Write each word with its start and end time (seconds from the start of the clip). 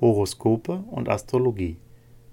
Horoskope 0.00 0.84
und 0.90 1.08
Astrologie. 1.08 1.78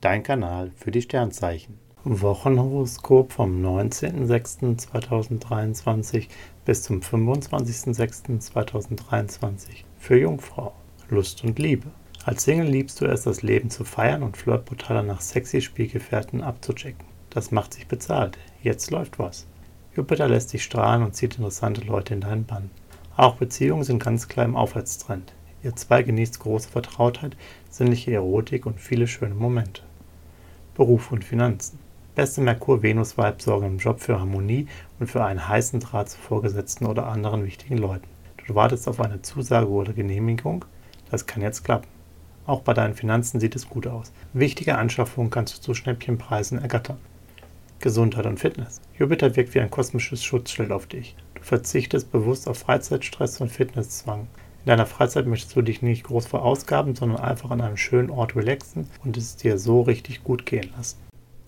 Dein 0.00 0.24
Kanal 0.24 0.72
für 0.76 0.90
die 0.90 1.02
Sternzeichen. 1.02 1.78
Wochenhoroskop 2.04 3.30
vom 3.30 3.64
19.06.2023 3.64 6.26
bis 6.64 6.82
zum 6.82 6.98
25.06.2023 6.98 9.84
für 9.98 10.18
Jungfrau. 10.18 10.74
Lust 11.08 11.44
und 11.44 11.60
Liebe. 11.60 11.86
Als 12.24 12.42
Single 12.42 12.66
liebst 12.66 13.00
du 13.00 13.04
es, 13.04 13.22
das 13.22 13.42
Leben 13.42 13.70
zu 13.70 13.84
feiern 13.84 14.24
und 14.24 14.36
Flirtportale 14.36 15.04
nach 15.04 15.20
sexy 15.20 15.60
Spielgefährten 15.60 16.42
abzuchecken. 16.42 17.04
Das 17.30 17.52
macht 17.52 17.74
sich 17.74 17.86
bezahlt. 17.86 18.36
Jetzt 18.62 18.90
läuft 18.90 19.20
was. 19.20 19.46
Jupiter 19.94 20.26
lässt 20.26 20.52
dich 20.52 20.64
strahlen 20.64 21.04
und 21.04 21.14
zieht 21.14 21.36
interessante 21.36 21.82
Leute 21.82 22.14
in 22.14 22.22
deinen 22.22 22.44
Bann. 22.44 22.72
Auch 23.16 23.36
Beziehungen 23.36 23.84
sind 23.84 24.02
ganz 24.02 24.26
klar 24.26 24.46
im 24.46 24.56
Aufwärtstrend. 24.56 25.32
Ihr 25.64 25.76
zwei 25.76 26.02
genießt 26.02 26.40
große 26.40 26.68
Vertrautheit, 26.68 27.36
sinnliche 27.70 28.12
Erotik 28.12 28.66
und 28.66 28.80
viele 28.80 29.06
schöne 29.06 29.34
Momente. 29.34 29.82
Beruf 30.74 31.12
und 31.12 31.24
Finanzen. 31.24 31.78
Beste 32.14 32.40
Merkur-Venus-Vibe 32.40 33.42
sorgen 33.42 33.66
im 33.66 33.78
Job 33.78 34.00
für 34.00 34.18
Harmonie 34.18 34.66
und 34.98 35.06
für 35.06 35.24
einen 35.24 35.48
heißen 35.48 35.80
Draht 35.80 36.10
zu 36.10 36.18
Vorgesetzten 36.18 36.86
oder 36.86 37.06
anderen 37.06 37.44
wichtigen 37.44 37.78
Leuten. 37.78 38.08
Du 38.46 38.54
wartest 38.54 38.88
auf 38.88 39.00
eine 39.00 39.22
Zusage 39.22 39.68
oder 39.68 39.92
Genehmigung. 39.92 40.64
Das 41.10 41.26
kann 41.26 41.42
jetzt 41.42 41.64
klappen. 41.64 41.88
Auch 42.44 42.62
bei 42.62 42.74
deinen 42.74 42.94
Finanzen 42.94 43.38
sieht 43.38 43.54
es 43.54 43.68
gut 43.68 43.86
aus. 43.86 44.12
Wichtige 44.32 44.76
Anschaffungen 44.76 45.30
kannst 45.30 45.56
du 45.56 45.60
zu 45.62 45.74
Schnäppchenpreisen 45.74 46.58
ergattern. 46.58 46.98
Gesundheit 47.78 48.26
und 48.26 48.40
Fitness. 48.40 48.80
Jupiter 48.98 49.36
wirkt 49.36 49.54
wie 49.54 49.60
ein 49.60 49.70
kosmisches 49.70 50.24
Schutzschild 50.24 50.72
auf 50.72 50.86
dich. 50.86 51.16
Du 51.34 51.42
verzichtest 51.42 52.10
bewusst 52.10 52.48
auf 52.48 52.58
Freizeitstress 52.58 53.40
und 53.40 53.50
Fitnesszwang. 53.50 54.26
In 54.64 54.68
deiner 54.68 54.86
Freizeit 54.86 55.26
möchtest 55.26 55.56
du 55.56 55.62
dich 55.62 55.82
nicht 55.82 56.04
groß 56.04 56.26
verausgaben, 56.26 56.94
sondern 56.94 57.18
einfach 57.18 57.50
an 57.50 57.60
einem 57.60 57.76
schönen 57.76 58.10
Ort 58.10 58.36
relaxen 58.36 58.88
und 59.04 59.16
es 59.16 59.36
dir 59.36 59.58
so 59.58 59.80
richtig 59.80 60.22
gut 60.22 60.46
gehen 60.46 60.70
lassen. 60.76 60.98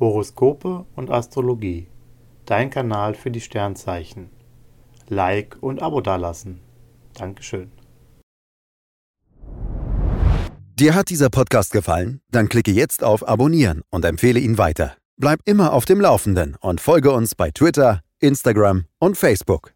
Horoskope 0.00 0.84
und 0.96 1.10
Astrologie. 1.10 1.86
Dein 2.46 2.68
Kanal 2.68 3.14
für 3.14 3.30
die 3.30 3.40
Sternzeichen. 3.40 4.30
Like 5.08 5.56
und 5.60 5.82
Abo 5.82 6.00
dalassen. 6.00 6.60
Dankeschön. 7.14 7.70
Dir 10.74 10.94
hat 10.94 11.08
dieser 11.08 11.30
Podcast 11.30 11.72
gefallen? 11.72 12.20
Dann 12.32 12.48
klicke 12.48 12.72
jetzt 12.72 13.04
auf 13.04 13.26
Abonnieren 13.26 13.82
und 13.90 14.04
empfehle 14.04 14.40
ihn 14.40 14.58
weiter. 14.58 14.96
Bleib 15.16 15.40
immer 15.44 15.72
auf 15.72 15.84
dem 15.84 16.00
Laufenden 16.00 16.56
und 16.60 16.80
folge 16.80 17.12
uns 17.12 17.36
bei 17.36 17.52
Twitter, 17.52 18.02
Instagram 18.18 18.84
und 18.98 19.16
Facebook. 19.16 19.75